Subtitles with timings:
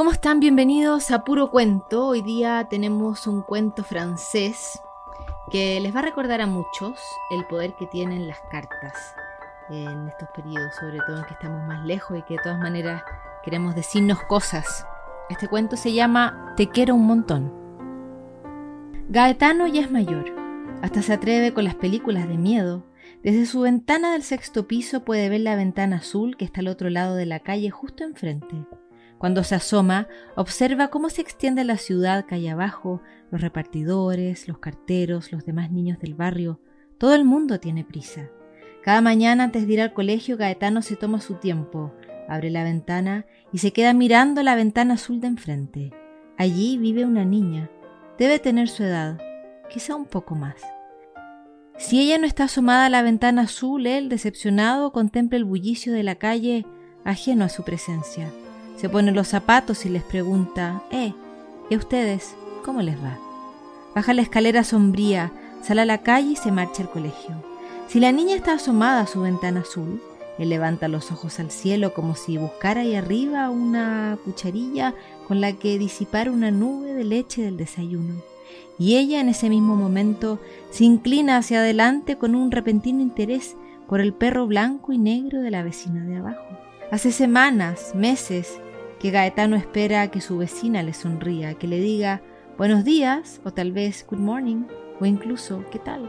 [0.00, 0.40] ¿Cómo están?
[0.40, 2.06] Bienvenidos a Puro Cuento.
[2.06, 4.80] Hoy día tenemos un cuento francés
[5.50, 6.98] que les va a recordar a muchos
[7.30, 8.94] el poder que tienen las cartas
[9.68, 13.02] en estos periodos, sobre todo en que estamos más lejos y que de todas maneras
[13.44, 14.86] queremos decirnos cosas.
[15.28, 17.52] Este cuento se llama Te quiero un montón.
[19.10, 20.24] Gaetano ya es mayor,
[20.80, 22.86] hasta se atreve con las películas de miedo.
[23.22, 26.88] Desde su ventana del sexto piso puede ver la ventana azul que está al otro
[26.88, 28.64] lado de la calle justo enfrente.
[29.20, 35.30] Cuando se asoma, observa cómo se extiende la ciudad calle abajo, los repartidores, los carteros,
[35.30, 36.58] los demás niños del barrio.
[36.96, 38.30] Todo el mundo tiene prisa.
[38.82, 41.92] Cada mañana antes de ir al colegio, Gaetano se toma su tiempo,
[42.30, 45.92] abre la ventana y se queda mirando la ventana azul de enfrente.
[46.38, 47.68] Allí vive una niña.
[48.16, 49.20] Debe tener su edad,
[49.68, 50.62] quizá un poco más.
[51.76, 56.04] Si ella no está asomada a la ventana azul, él, decepcionado, contempla el bullicio de
[56.04, 56.64] la calle
[57.04, 58.30] ajeno a su presencia.
[58.80, 61.12] Se pone los zapatos y les pregunta, Eh,
[61.68, 62.34] ¿y a ustedes
[62.64, 63.18] cómo les va?
[63.94, 67.34] Baja la escalera sombría, sale a la calle y se marcha al colegio.
[67.88, 70.00] Si la niña está asomada a su ventana azul,
[70.38, 74.94] él levanta los ojos al cielo como si buscara ahí arriba una cucharilla
[75.28, 78.14] con la que disipar una nube de leche del desayuno.
[78.78, 80.38] Y ella en ese mismo momento
[80.70, 85.50] se inclina hacia adelante con un repentino interés por el perro blanco y negro de
[85.50, 86.46] la vecina de abajo.
[86.90, 88.58] Hace semanas, meses,
[89.00, 92.20] que Gaetano espera que su vecina le sonría, que le diga
[92.58, 94.64] buenos días o tal vez good morning
[95.00, 96.08] o incluso qué tal.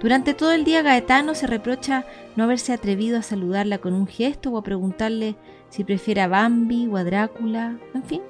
[0.00, 4.50] Durante todo el día Gaetano se reprocha no haberse atrevido a saludarla con un gesto
[4.50, 5.36] o a preguntarle
[5.68, 8.22] si prefiere a Bambi o a Drácula, en fin,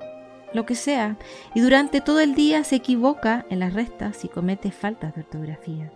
[0.52, 1.16] lo que sea.
[1.54, 5.90] Y durante todo el día se equivoca en las restas y comete faltas de ortografía.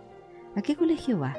[0.55, 1.37] ¿A qué colegio va?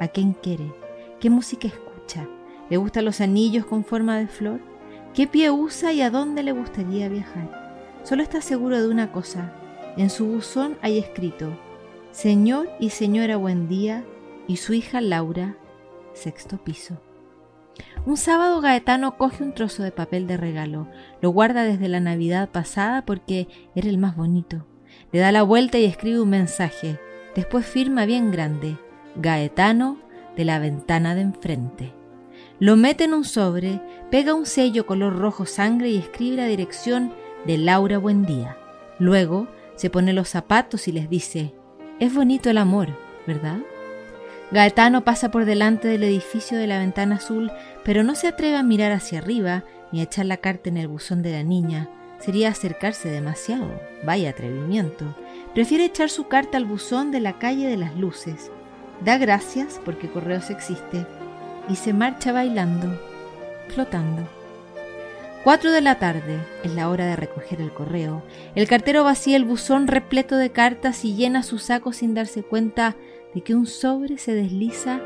[0.00, 0.72] ¿A quién quiere?
[1.20, 2.26] ¿Qué música escucha?
[2.70, 4.77] ¿Le gustan los anillos con forma de flor?
[5.18, 7.82] Qué pie usa y a dónde le gustaría viajar.
[8.04, 9.52] Solo está seguro de una cosa.
[9.96, 11.58] En su buzón hay escrito
[12.12, 14.04] Señor y señora Buendía
[14.46, 15.56] y su hija Laura,
[16.12, 17.02] sexto piso.
[18.06, 20.86] Un sábado Gaetano coge un trozo de papel de regalo,
[21.20, 24.68] lo guarda desde la Navidad pasada porque era el más bonito.
[25.10, 27.00] Le da la vuelta y escribe un mensaje.
[27.34, 28.78] Después firma bien grande,
[29.16, 29.98] Gaetano
[30.36, 31.97] de la ventana de enfrente.
[32.60, 33.80] Lo mete en un sobre,
[34.10, 37.12] pega un sello color rojo sangre y escribe la dirección
[37.46, 38.56] de Laura Buendía.
[38.98, 39.46] Luego
[39.76, 41.54] se pone los zapatos y les dice,
[42.00, 42.88] es bonito el amor,
[43.28, 43.58] ¿verdad?
[44.50, 47.52] Gaetano pasa por delante del edificio de la ventana azul,
[47.84, 50.88] pero no se atreve a mirar hacia arriba ni a echar la carta en el
[50.88, 51.88] buzón de la niña.
[52.18, 53.70] Sería acercarse demasiado.
[54.02, 55.16] Vaya atrevimiento.
[55.54, 58.50] Prefiere echar su carta al buzón de la calle de las luces.
[59.04, 61.06] Da gracias porque Correos existe
[61.68, 63.00] y se marcha bailando,
[63.68, 64.28] flotando.
[65.44, 68.22] Cuatro de la tarde es la hora de recoger el correo.
[68.54, 72.96] El cartero vacía el buzón repleto de cartas y llena su saco sin darse cuenta
[73.34, 75.00] de que un sobre se desliza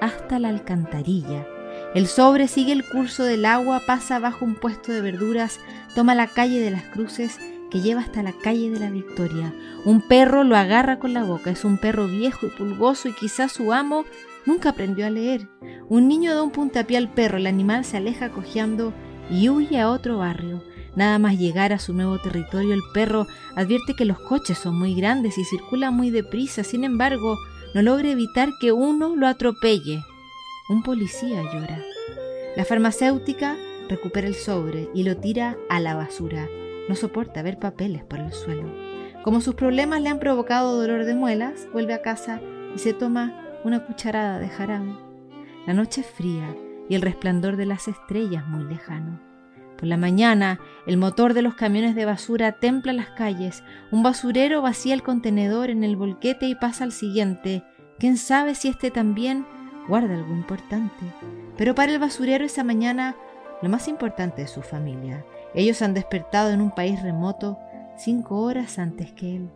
[0.00, 1.46] hasta la alcantarilla.
[1.94, 5.58] El sobre sigue el curso del agua, pasa bajo un puesto de verduras,
[5.94, 7.38] toma la calle de las cruces
[7.70, 9.54] que lleva hasta la calle de la Victoria.
[9.84, 11.50] Un perro lo agarra con la boca.
[11.50, 14.04] Es un perro viejo y pulgoso y quizás su amo
[14.48, 15.46] Nunca aprendió a leer.
[15.90, 18.94] Un niño da un puntapié al perro, el animal se aleja cojeando
[19.30, 20.64] y huye a otro barrio.
[20.96, 23.26] Nada más llegar a su nuevo territorio, el perro
[23.56, 27.36] advierte que los coches son muy grandes y circulan muy deprisa, sin embargo,
[27.74, 30.02] no logra evitar que uno lo atropelle.
[30.70, 31.84] Un policía llora.
[32.56, 33.54] La farmacéutica
[33.90, 36.48] recupera el sobre y lo tira a la basura.
[36.88, 38.72] No soporta ver papeles por el suelo.
[39.22, 42.40] Como sus problemas le han provocado dolor de muelas, vuelve a casa
[42.74, 44.96] y se toma una cucharada de jarabe.
[45.66, 46.54] La noche es fría
[46.88, 49.20] y el resplandor de las estrellas muy lejano.
[49.78, 54.60] Por la mañana, el motor de los camiones de basura templa las calles, un basurero
[54.60, 57.62] vacía el contenedor en el volquete y pasa al siguiente.
[57.98, 59.46] ¿Quién sabe si este también
[59.86, 61.04] guarda algo importante?
[61.56, 63.14] Pero para el basurero esa mañana
[63.62, 65.24] lo más importante es su familia.
[65.54, 67.58] Ellos han despertado en un país remoto
[67.96, 69.50] cinco horas antes que él.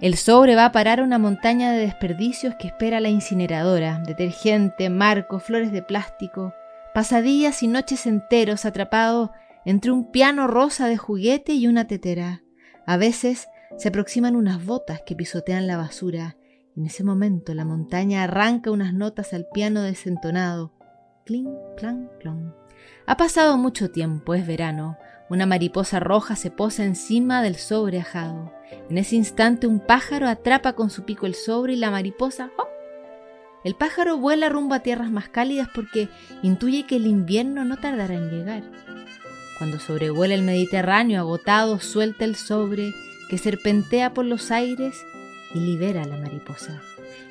[0.00, 4.88] El sobre va a parar a una montaña de desperdicios que espera la incineradora, detergente,
[4.88, 6.54] marco, flores de plástico.
[6.94, 9.30] Pasadillas y noches enteros atrapado
[9.66, 12.42] entre un piano rosa de juguete y una tetera.
[12.86, 16.38] A veces se aproximan unas botas que pisotean la basura.
[16.74, 20.72] En ese momento la montaña arranca unas notas al piano desentonado.
[21.26, 22.54] Clink, clan, clon.
[23.06, 24.96] Ha pasado mucho tiempo, es verano.
[25.30, 28.52] Una mariposa roja se posa encima del sobre ajado.
[28.90, 32.66] En ese instante un pájaro atrapa con su pico el sobre y la mariposa ¡oh!
[33.62, 36.08] El pájaro vuela rumbo a tierras más cálidas porque
[36.42, 38.64] intuye que el invierno no tardará en llegar.
[39.58, 42.92] Cuando sobrevuela el Mediterráneo agotado, suelta el sobre
[43.28, 44.96] que serpentea por los aires
[45.54, 46.82] y libera a la mariposa.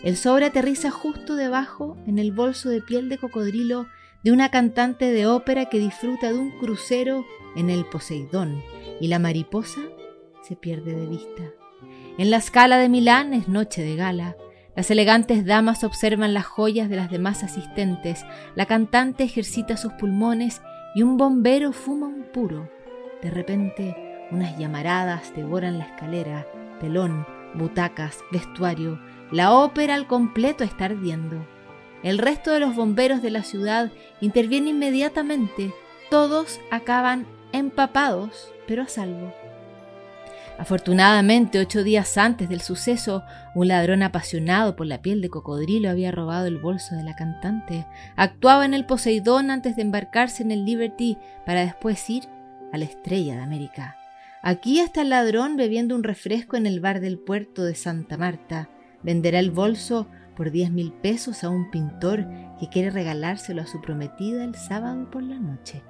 [0.04, 3.88] El sobre aterriza justo debajo en el bolso de piel de cocodrilo
[4.24, 7.25] de una cantante de ópera que disfruta de un crucero
[7.56, 8.62] en el Poseidón
[9.00, 9.81] y la mariposa
[10.42, 11.44] se pierde de vista.
[12.18, 14.36] En la escala de Milán es noche de gala.
[14.75, 18.25] Las elegantes damas observan las joyas de las demás asistentes,
[18.56, 20.62] la cantante ejercita sus pulmones
[20.96, 22.69] y un bombero fuma un puro.
[23.22, 23.95] De repente,
[24.31, 26.48] unas llamaradas devoran la escalera,
[26.80, 27.25] telón,
[27.56, 29.00] butacas, vestuario.
[29.31, 31.45] La ópera al completo está ardiendo.
[32.04, 33.92] El resto de los bomberos de la ciudad
[34.22, 35.74] interviene inmediatamente.
[36.10, 39.34] Todos acaban empapados, pero a salvo.
[40.60, 43.24] Afortunadamente, ocho días antes del suceso,
[43.56, 47.88] un ladrón apasionado por la piel de cocodrilo había robado el bolso de la cantante.
[48.18, 52.24] Actuaba en el Poseidón antes de embarcarse en el Liberty para después ir
[52.74, 53.95] a la Estrella de América.
[54.42, 58.69] Aquí está el ladrón bebiendo un refresco en el bar del puerto de Santa Marta.
[59.02, 62.28] Venderá el bolso por diez mil pesos a un pintor
[62.60, 65.84] que quiere regalárselo a su prometida el sábado por la noche.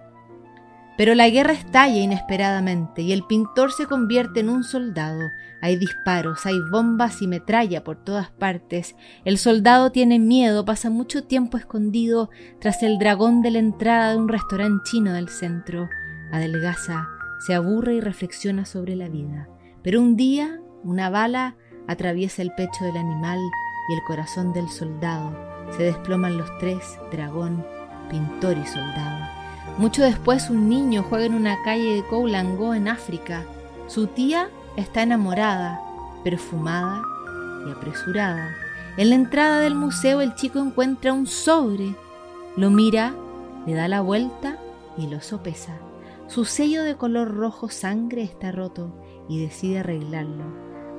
[1.00, 5.30] Pero la guerra estalla inesperadamente y el pintor se convierte en un soldado.
[5.62, 8.98] Hay disparos, hay bombas y metralla por todas partes.
[9.24, 12.30] El soldado tiene miedo, pasa mucho tiempo escondido
[12.60, 15.88] tras el dragón de la entrada de un restaurante chino del centro.
[16.34, 17.08] Adelgaza,
[17.48, 19.48] se aburre y reflexiona sobre la vida.
[19.82, 21.56] Pero un día, una bala
[21.88, 23.40] atraviesa el pecho del animal
[23.90, 25.34] y el corazón del soldado.
[25.78, 27.66] Se desploman los tres, dragón,
[28.10, 29.39] pintor y soldado.
[29.80, 33.46] Mucho después un niño juega en una calle de Koulango en África.
[33.88, 35.80] Su tía está enamorada,
[36.22, 37.02] perfumada
[37.66, 38.50] y apresurada.
[38.98, 41.96] En la entrada del museo el chico encuentra un sobre.
[42.58, 43.14] Lo mira,
[43.66, 44.58] le da la vuelta
[44.98, 45.78] y lo sopesa.
[46.28, 48.92] Su sello de color rojo sangre está roto
[49.30, 50.44] y decide arreglarlo.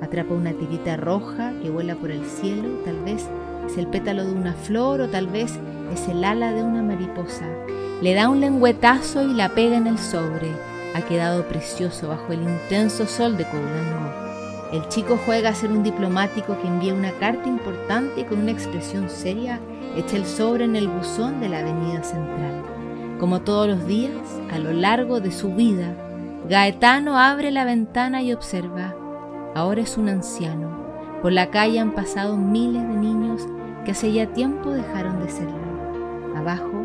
[0.01, 3.29] Atrapa una tirita roja que vuela por el cielo, tal vez
[3.71, 5.53] es el pétalo de una flor o tal vez
[5.93, 7.47] es el ala de una mariposa.
[8.03, 10.51] Le da un lengüetazo y la pega en el sobre.
[10.95, 14.11] Ha quedado precioso bajo el intenso sol de Koulango.
[14.73, 18.51] El chico juega a ser un diplomático que envía una carta importante y con una
[18.51, 19.61] expresión seria
[19.97, 22.65] echa el sobre en el buzón de la avenida central.
[23.21, 24.13] Como todos los días,
[24.51, 25.95] a lo largo de su vida,
[26.49, 28.95] Gaetano abre la ventana y observa.
[29.55, 30.81] Ahora es un anciano.
[31.23, 33.47] Por la calle han pasado miles de niños
[33.85, 35.59] que hace ya tiempo dejaron de serlo.
[36.37, 36.85] Abajo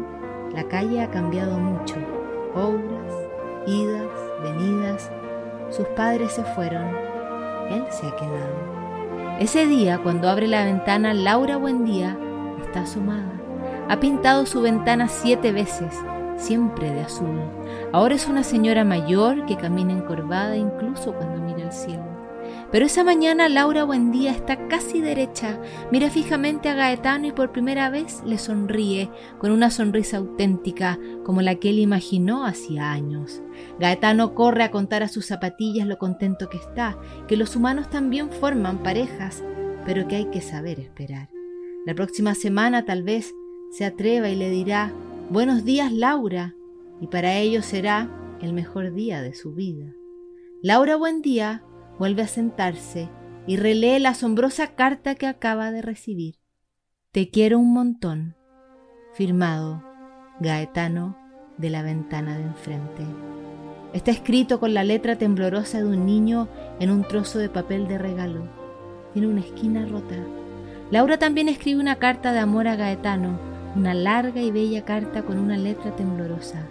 [0.53, 1.95] la calle ha cambiado mucho.
[2.53, 3.13] Obras,
[3.68, 4.07] idas,
[4.42, 5.12] venidas.
[5.69, 6.88] Sus padres se fueron.
[7.69, 8.75] Él se ha quedado.
[9.39, 12.18] Ese día, cuando abre la ventana, Laura Buendía
[12.63, 13.33] está asomada.
[13.89, 15.94] Ha pintado su ventana siete veces,
[16.38, 17.42] siempre de azul.
[17.92, 22.03] Ahora es una señora mayor que camina encorvada incluso cuando mira el cielo.
[22.71, 25.59] Pero esa mañana Laura Buendía está casi derecha,
[25.92, 31.42] mira fijamente a Gaetano y por primera vez le sonríe con una sonrisa auténtica como
[31.42, 33.42] la que él imaginó hacía años.
[33.80, 36.97] Gaetano corre a contar a sus zapatillas lo contento que está,
[37.27, 39.44] que los humanos también forman parejas,
[39.86, 41.30] pero que hay que saber esperar.
[41.86, 43.33] La próxima semana tal vez
[43.71, 44.92] se atreva y le dirá,
[45.30, 46.56] Buenos días Laura,
[47.00, 48.09] y para ello será
[48.42, 49.95] el mejor día de su vida.
[50.62, 51.64] Laura Buendía
[51.97, 53.09] vuelve a sentarse
[53.47, 56.35] y relee la asombrosa carta que acaba de recibir.
[57.11, 58.35] Te quiero un montón.
[59.14, 59.83] Firmado
[60.40, 61.18] Gaetano
[61.57, 63.04] de la ventana de enfrente.
[63.94, 66.49] Está escrito con la letra temblorosa de un niño
[66.81, 68.49] en un trozo de papel de regalo.
[69.14, 70.16] Tiene una esquina rota.
[70.92, 73.40] Laura también escribe una carta de amor a Gaetano,
[73.75, 76.68] una larga y bella carta con una letra temblorosa.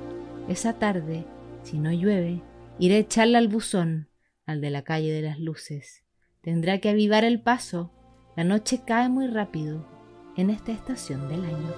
[0.49, 1.25] Esa tarde,
[1.63, 2.43] si no llueve,
[2.79, 4.09] iré a echarla al buzón
[4.47, 6.05] al de la calle de las luces.
[6.41, 7.93] Tendrá que avivar el paso.
[8.37, 9.89] La noche cae muy rápido
[10.37, 11.75] en esta estación del año.